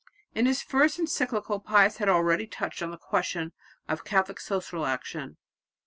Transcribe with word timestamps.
In 0.33 0.47
his 0.47 0.63
first 0.63 0.97
encyclical 0.97 1.59
Pius 1.59 1.97
had 1.97 2.09
already 2.09 2.47
touched 2.47 2.81
on 2.81 2.89
the 2.89 2.97
question 2.97 3.51
of 3.87 4.03
Catholic 4.03 4.39
social 4.39 4.87
action. 4.87 5.37